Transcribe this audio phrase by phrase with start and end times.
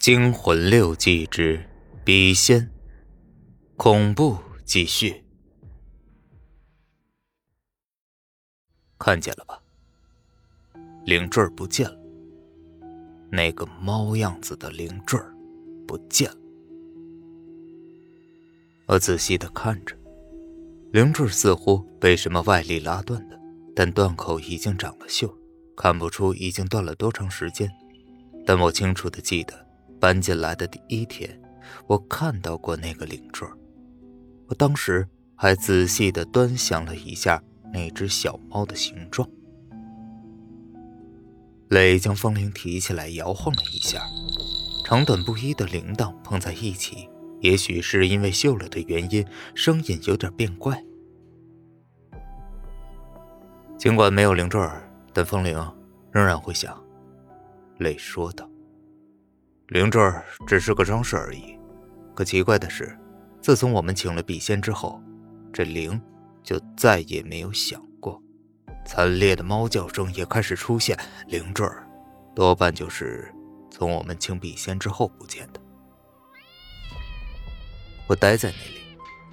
[0.00, 1.62] 惊魂六记之
[2.02, 2.70] 笔仙，
[3.76, 4.34] 恐怖
[4.64, 5.22] 继续。
[8.98, 9.62] 看见了吧？
[11.04, 11.98] 灵坠儿不见了，
[13.30, 15.34] 那个猫样子的灵坠儿
[15.86, 16.38] 不见了。
[18.86, 19.94] 我仔细的看着，
[20.92, 23.38] 灵坠似乎被什么外力拉断的，
[23.76, 25.30] 但断口已经长了锈，
[25.76, 27.70] 看不出已经断了多长时间。
[28.46, 29.68] 但我清楚的记得。
[30.00, 31.40] 搬进来的第一天，
[31.86, 33.46] 我看到过那个灵坠
[34.48, 37.40] 我当时还仔细的端详了一下
[37.72, 39.28] 那只小猫的形状。
[41.68, 44.00] 磊将风铃提起来摇晃了一下，
[44.84, 47.08] 长短不一的铃铛碰在一起，
[47.40, 50.82] 也许是因为锈了的原因，声音有点变怪。
[53.78, 54.60] 尽管没有灵坠
[55.12, 55.54] 但风铃
[56.10, 56.76] 仍然会响。
[57.78, 58.49] 磊说道。
[59.70, 60.02] 灵坠
[60.48, 61.56] 只是个装饰而已，
[62.12, 62.98] 可奇怪的是，
[63.40, 65.00] 自从我们请了笔仙之后，
[65.52, 66.00] 这铃
[66.42, 68.20] 就再也没有响过。
[68.84, 70.98] 惨烈的猫叫声也开始出现，
[71.28, 71.64] 灵坠
[72.34, 73.32] 多半就是
[73.70, 75.60] 从我们请笔仙之后不见的。
[78.08, 78.80] 我呆在那里，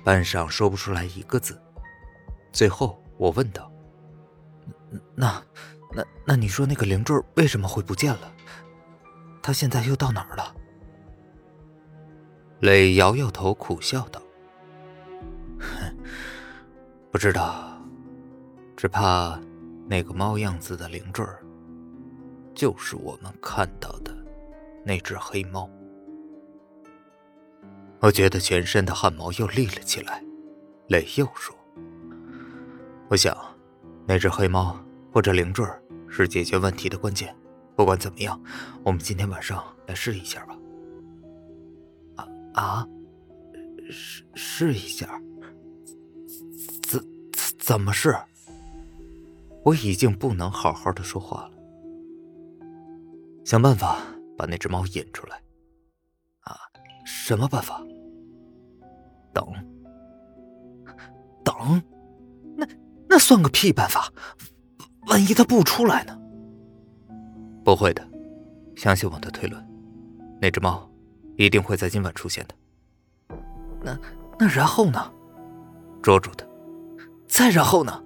[0.03, 1.59] 半晌说不出来一个字。
[2.51, 3.71] 最后我问道
[5.17, 5.43] ：“那、
[5.95, 8.33] 那、那你说那个灵坠为什么会不见了？”
[9.47, 10.53] 他现在又到哪儿了？
[12.59, 14.21] 磊摇摇头，苦笑道
[17.09, 17.81] ：“不知道，
[18.75, 19.39] 只怕
[19.87, 21.41] 那个猫样子的灵坠儿，
[22.53, 24.13] 就是我们看到的
[24.83, 25.69] 那只黑猫。”
[28.03, 30.21] 我觉得全身的汗毛又立了起来。
[30.89, 31.55] 磊又说
[33.07, 33.33] ：“我想，
[34.05, 34.77] 那只黑猫
[35.09, 37.33] 或者灵坠儿是解决问题的关键。”
[37.77, 38.41] 不管怎么样，
[38.83, 40.57] 我们今天晚上来试一下吧。
[42.15, 42.87] 啊啊，
[43.87, 45.07] 试试一下？
[46.81, 46.99] 怎
[47.59, 48.17] 怎么试？
[49.63, 51.51] 我已经不能好好的说话了。
[53.45, 53.99] 想办法
[54.35, 55.39] 把那只猫引出来。
[56.39, 56.57] 啊，
[57.05, 57.79] 什么办法？
[59.31, 59.45] 等，
[61.43, 61.83] 等？
[62.57, 62.67] 那
[63.07, 64.11] 那算个屁办法？
[65.09, 66.19] 万一它不出来呢？
[67.67, 68.09] 不会的，
[68.77, 69.61] 相信我的推论，
[70.39, 70.89] 那只猫
[71.35, 72.55] 一定会在今晚出现的。
[73.83, 73.99] 那
[74.39, 75.11] 那然后呢？
[76.01, 76.45] 捉住它，
[77.27, 78.01] 再然后呢？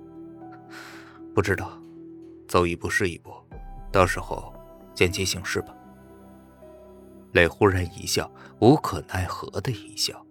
[1.36, 1.80] 不知道，
[2.48, 3.32] 走一步是一步，
[3.92, 4.52] 到时候
[4.96, 5.76] 见机行事吧。
[7.34, 10.26] 磊忽然一笑，无可奈何的一笑。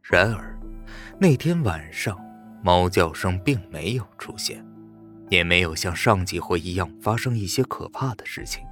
[0.00, 0.58] 然而，
[1.20, 2.18] 那天晚上，
[2.64, 4.66] 猫叫声并没有出现。
[5.32, 8.62] 也没有像上几回一样发生一些可怕的事情。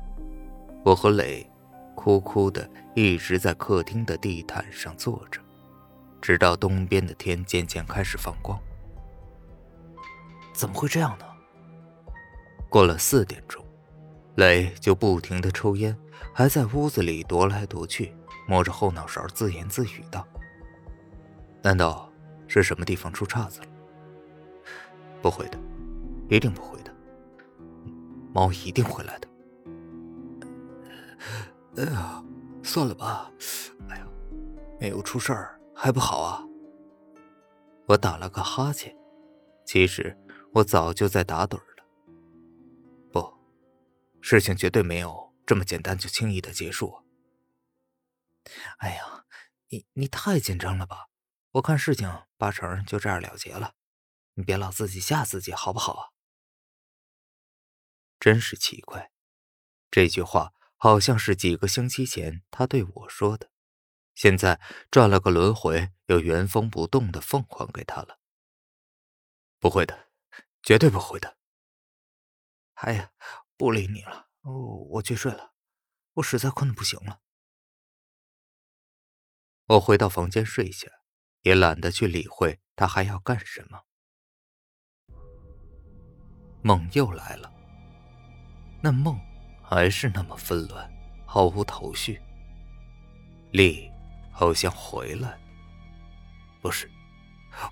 [0.85, 1.51] 我和磊，
[1.95, 5.41] 哭哭的一直在客厅的地毯上坐着，
[6.21, 8.61] 直到东边的天渐渐开始放光。
[10.53, 11.25] 怎么会这样呢？
[12.69, 13.65] 过了四点钟，
[14.35, 15.97] 磊就不停的抽烟，
[16.35, 18.15] 还在屋子里踱来踱去，
[18.47, 20.29] 摸着后脑勺自言自语道
[21.65, 22.13] ：“难道
[22.47, 23.67] 是什么地方出岔子了？
[25.23, 25.59] 不会的。”
[26.31, 26.95] 一定不会的，
[28.33, 29.29] 猫一定会来的。
[31.77, 32.25] 哎呀，
[32.63, 33.31] 算了吧。
[33.89, 34.07] 哎呀，
[34.81, 36.45] 没有出事儿还不好啊。
[37.87, 38.97] 我打了个哈欠，
[39.65, 40.17] 其实
[40.53, 41.85] 我早就在打盹了。
[43.13, 43.35] 不，
[44.21, 47.03] 事情绝对没有这么简单就轻易的结束。
[48.79, 49.25] 哎呀，
[49.71, 51.09] 你你太紧张了吧？
[51.53, 52.09] 我看事情
[52.39, 53.73] 八成就这样了结了。
[54.35, 56.07] 你别老自己吓自己，好不好啊？
[58.21, 59.11] 真是奇怪，
[59.91, 63.51] 这句话好像是几个星期前他对我说的，
[64.15, 64.61] 现在
[64.91, 68.21] 转了个轮回，又原封不动的奉还给他了。
[69.59, 70.11] 不会的，
[70.63, 71.39] 绝对不会的。
[72.75, 73.13] 哎呀，
[73.57, 74.53] 不理你了，哦，
[74.91, 75.55] 我去睡了，
[76.15, 77.23] 我实在困得不行了。
[79.67, 80.89] 我回到房间睡下，
[81.41, 83.85] 也懒得去理会他还要干什么。
[86.63, 87.60] 梦又来了。
[88.81, 89.19] 那梦
[89.63, 90.91] 还是那么纷乱，
[91.27, 92.21] 毫无头绪。
[93.51, 93.91] 丽
[94.33, 95.39] 好像回来，
[96.63, 96.91] 不是，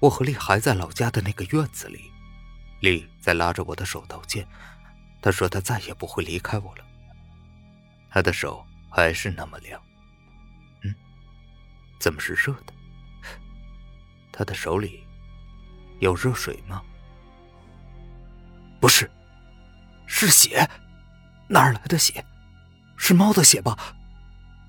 [0.01, 2.11] 我和丽还在老家的那个院子里。
[2.81, 4.47] 丽在拉着我的手道歉，
[5.23, 6.85] 她说她再也不会离开我了。
[8.11, 9.81] 她的手还是那么凉，
[10.83, 10.95] 嗯，
[11.99, 12.73] 怎么是热的？
[14.31, 15.05] 她的手里
[16.01, 16.83] 有热水吗？
[18.81, 19.11] 不是，
[20.07, 20.69] 是血。
[21.49, 22.25] 哪儿来的血？
[22.97, 23.77] 是猫的血吧？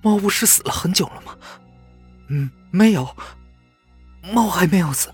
[0.02, 1.38] 猫不是死了很久了吗？
[2.28, 3.16] 嗯，没有，
[4.34, 5.14] 猫还没有死。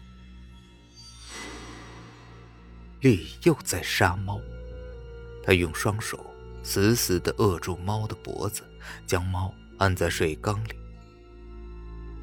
[3.02, 4.40] 丽又在杀猫，
[5.44, 6.20] 他用双手
[6.62, 8.64] 死死的扼住猫的脖子，
[9.08, 10.76] 将猫按在水缸里。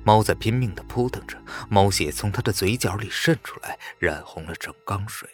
[0.04, 5.28] 猫在拼命的扑腾着，猫血从它的嘴角里渗出来，染红了整缸水。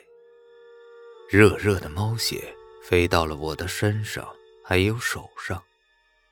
[1.31, 2.55] 热热的猫血
[2.89, 4.27] 飞到了我的身上，
[4.65, 5.63] 还有手上，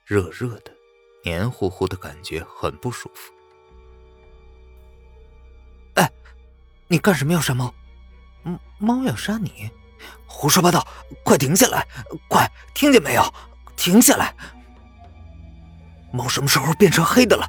[0.06, 0.72] 热热的、
[1.22, 3.30] 黏糊糊的感觉很不舒服。
[5.96, 6.10] 哎，
[6.88, 7.74] 你干什么要杀猫？
[8.78, 9.70] 猫要杀你？
[10.24, 10.88] 胡说八道！
[11.22, 11.86] 快停下来！
[12.26, 13.34] 快，听见没有？
[13.76, 14.34] 停下来！
[16.10, 17.46] 猫什么时候变成黑的了？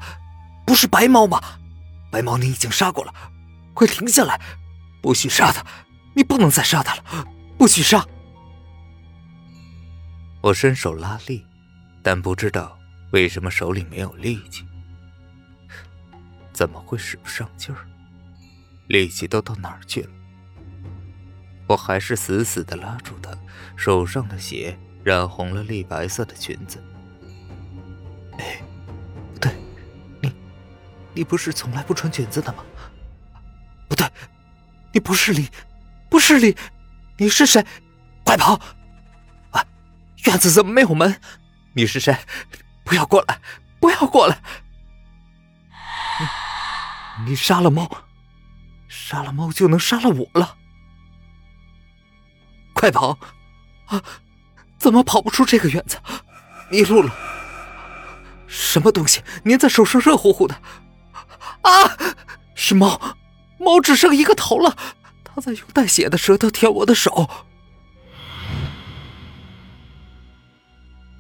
[0.66, 1.42] 不是白猫吗？
[2.12, 3.14] 白猫你已经杀过了，
[3.74, 4.38] 快停下来！
[5.02, 5.66] 不许杀它！
[6.14, 7.26] 你不能再杀它了！
[7.58, 8.06] 不许杀！
[10.42, 11.46] 我伸手拉力，
[12.02, 12.78] 但不知道
[13.12, 14.66] 为什么手里没有力气。
[16.54, 17.86] 怎么会使不上劲儿？
[18.88, 20.10] 力气都到哪儿去了？
[21.68, 23.32] 我还是死死的拉住她，
[23.76, 26.82] 手上的血染红了栗白色的裙子。
[28.40, 28.62] 哎，
[29.34, 29.52] 不对，
[30.22, 30.34] 你，
[31.14, 32.64] 你不是从来不穿裙子的吗？
[33.90, 34.08] 不对，
[34.94, 35.50] 你不是李，
[36.10, 36.56] 不是李，
[37.18, 37.66] 你是谁？
[38.24, 38.60] 快跑！
[40.28, 41.20] 院子怎么没有门？
[41.74, 42.16] 你是谁？
[42.84, 43.40] 不要过来！
[43.80, 44.38] 不要过来！
[47.26, 47.90] 你杀了猫，
[48.90, 50.58] 杀了猫就能杀了我了。
[52.74, 53.18] 快跑！
[53.86, 54.04] 啊，
[54.78, 55.98] 怎么跑不出这个院子？
[56.70, 57.16] 迷路了。
[58.48, 60.62] 什么东西粘在手上，热乎乎的？
[61.62, 61.98] 啊，
[62.54, 63.16] 是猫！
[63.58, 64.76] 猫只剩一个头了，
[65.24, 67.47] 它在用带血的舌头舔我的手。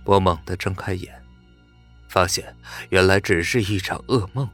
[0.07, 1.21] 我猛地睁开眼，
[2.07, 2.56] 发现
[2.89, 4.50] 原来只是一场噩梦。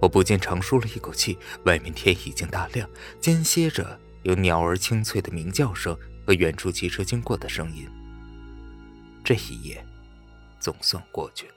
[0.00, 1.38] 我不禁长舒了一口气。
[1.66, 2.88] 外面天已经大亮，
[3.20, 4.00] 间歇着。
[4.22, 5.94] 有鸟儿清脆的鸣叫声
[6.26, 7.86] 和远处汽车经过的声音。
[9.22, 9.86] 这一夜，
[10.58, 11.54] 总算过去了。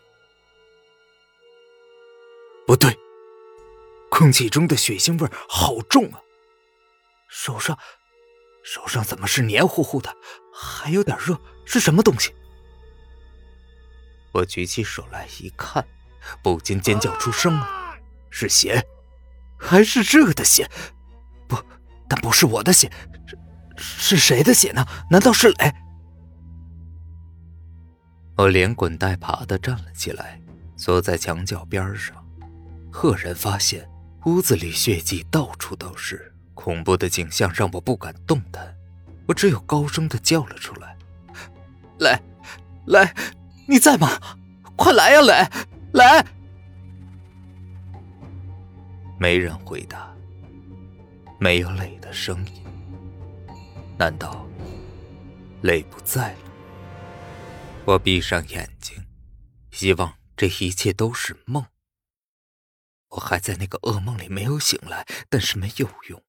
[2.65, 2.93] 不对，
[4.09, 6.19] 空气中的血腥味好重啊！
[7.29, 7.79] 手上，
[8.65, 10.13] 手上怎么是黏糊糊的，
[10.53, 11.39] 还有点热？
[11.65, 12.33] 是什么东西？
[14.31, 15.85] 我举起手来一看，
[16.43, 17.67] 不禁尖叫出声来：
[18.29, 18.85] 是血，
[19.57, 20.69] 还是热的血？
[21.47, 21.57] 不。
[22.09, 22.89] 但不是我的血，
[23.75, 24.85] 是是谁的血呢？
[25.11, 25.73] 难道是雷？
[28.37, 30.39] 我连滚带爬的站了起来，
[30.77, 32.15] 坐在墙角边上，
[32.89, 33.89] 赫然发现
[34.25, 38.73] 屋子里血迹到处都是，恐怖的景象让我不敢动弹，
[39.27, 40.95] 我只有高声的叫了出来
[41.99, 42.21] ：“来，
[42.85, 43.13] 来，
[43.67, 44.19] 你在吗？
[44.75, 45.49] 快来呀，雷，
[45.93, 46.03] 雷！”
[49.19, 50.15] 没人回答。
[51.39, 52.63] 没有磊的声音，
[53.97, 54.47] 难道
[55.61, 56.39] 磊不在了？
[57.85, 59.05] 我闭上眼睛，
[59.71, 61.65] 希望这一切都是梦。
[63.09, 66.23] 我还在那个噩梦里没有醒来，但是没有用。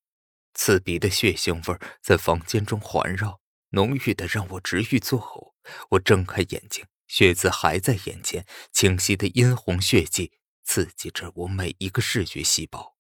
[0.52, 3.40] 刺鼻的血腥味在房间中环绕，
[3.71, 5.52] 浓郁的让我直欲作呕。
[5.90, 12.97] 我睁开眼睛，血渍还在眼前，清晰的殷红血迹刺激着我每一个视觉细胞。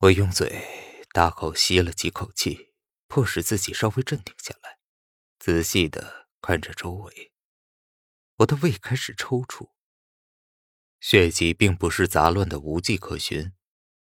[0.00, 0.62] 我用嘴
[1.12, 2.74] 大口吸了几口气，
[3.08, 4.78] 迫使自己稍微镇定下来，
[5.38, 7.32] 仔细的看着周围。
[8.36, 9.70] 我的胃开始抽搐，
[11.00, 13.52] 血迹并不是杂乱的无迹可寻。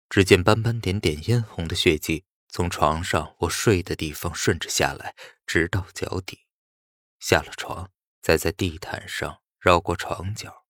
[0.09, 5.16] 只见斑斑点点殷红的血迹从床上我睡的地方顺着下来，
[5.47, 6.47] 直到脚底。
[7.19, 7.90] 下了床，
[8.23, 10.64] 再在地毯上绕过床角，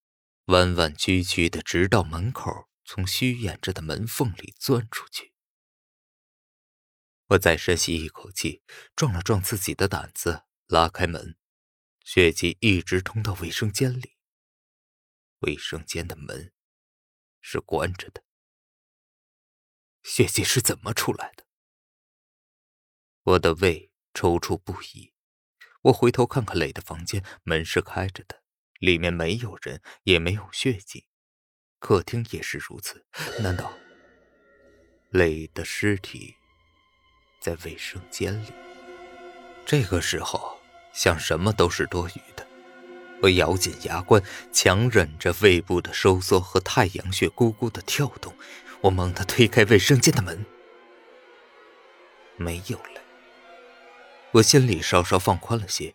[0.46, 2.68] 弯弯曲曲的，直到门口。
[2.84, 5.32] 从虚掩着的门缝里钻出去。
[7.28, 8.62] 我再深吸一口气，
[8.96, 11.38] 壮了壮自己的胆子，拉开门，
[12.04, 14.18] 血迹一直通到卫生间里。
[15.38, 16.52] 卫生间的门
[17.40, 18.24] 是关着的。
[20.02, 21.46] 血迹是怎么出来的？
[23.22, 25.11] 我的胃抽搐不已。
[25.82, 28.42] 我回头看看磊的房间，门是开着的，
[28.78, 31.06] 里面没有人，也没有血迹。
[31.80, 33.04] 客厅也是如此，
[33.40, 33.72] 难道
[35.10, 36.36] 磊的尸体
[37.40, 38.52] 在卫生间里？
[39.66, 40.60] 这个时候
[40.92, 42.46] 想什么都是多余的。
[43.20, 44.22] 我咬紧牙关，
[44.52, 48.32] 强忍着胃部的收缩和太阳穴咕咕的跳动。
[48.82, 50.46] 我猛地推开卫生间的门，
[52.36, 53.01] 没有了。
[54.32, 55.94] 我心里稍稍放宽了些，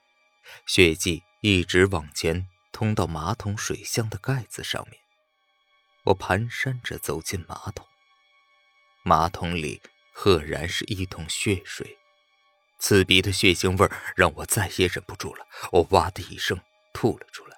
[0.67, 2.48] 血迹一直往前。
[2.72, 5.01] 通到马桶水箱的盖子上面。
[6.03, 7.84] 我蹒跚着走进马桶，
[9.03, 9.82] 马桶里
[10.13, 11.98] 赫然是一桶血水，
[12.77, 16.62] 刺鼻的血腥味让我再也忍不住了，我哇的一声
[16.94, 17.58] 吐了出来。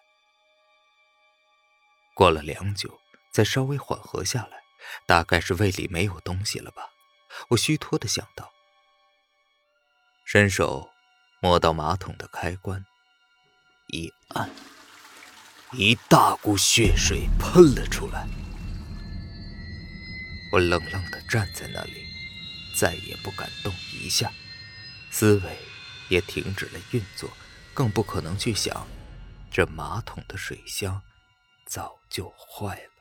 [2.13, 3.01] 过了良久，
[3.33, 4.63] 才稍微缓和下来，
[5.05, 6.91] 大概是胃里没有东西了吧，
[7.49, 8.53] 我虚脱的想到。
[10.31, 10.87] 伸手
[11.39, 12.85] 摸到马桶的开关，
[13.87, 14.47] 一按。
[15.73, 18.27] 一大股血水喷了出来，
[20.51, 22.05] 我愣愣的站在那里，
[22.75, 24.31] 再也不敢动一下，
[25.09, 25.57] 思维
[26.09, 27.27] 也停止了运作，
[27.73, 28.85] 更不可能去想，
[29.49, 31.01] 这马桶的水箱
[31.65, 32.91] 早就坏了。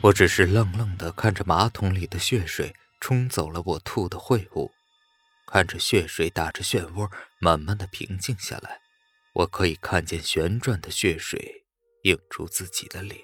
[0.00, 4.73] 我只是愣愣的看着马桶里的血水冲走了我吐的秽物，
[5.54, 7.08] 看着血水打着漩涡，
[7.38, 8.80] 慢慢的平静下来。
[9.34, 11.64] 我可以看见旋转的血水
[12.02, 13.20] 映出自己的脸，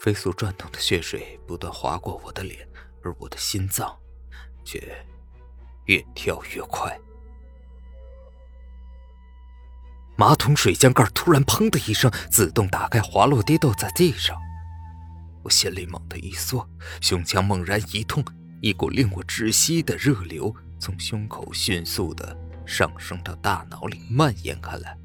[0.00, 2.68] 飞速转动的血水不断划过我的脸，
[3.04, 3.96] 而我的心脏
[4.64, 4.80] 却
[5.84, 6.98] 越跳越快。
[10.16, 14.36] 马桶水箱盖突然“砰”的一声自动打开，滑落跌倒在地上。
[15.44, 16.68] 我心里猛地一缩，
[17.00, 18.24] 胸腔猛然一痛，
[18.60, 20.52] 一股令我窒息的热流
[20.84, 22.36] 从胸口迅速的。
[22.66, 24.96] 上升到大脑里蔓延开来，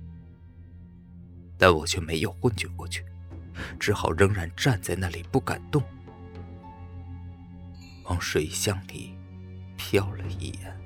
[1.57, 3.03] 但我却没有昏厥过去，
[3.77, 5.83] 只好仍然站在那里不敢动，
[8.05, 9.13] 往水箱里
[9.77, 10.79] 瞟了一眼，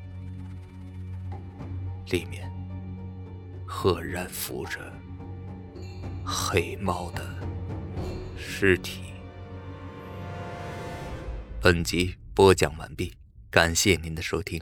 [2.07, 2.51] 里面
[3.67, 4.79] 赫然浮着
[6.25, 7.23] 黑猫的
[8.35, 9.03] 尸体。
[11.61, 13.13] 本集播讲完毕，
[13.51, 14.59] 感谢您的收听。